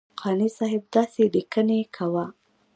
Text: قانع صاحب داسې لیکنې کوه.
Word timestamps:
قانع 0.19 0.45
صاحب 0.57 0.83
داسې 0.95 1.21
لیکنې 1.35 1.79
کوه. 1.95 2.25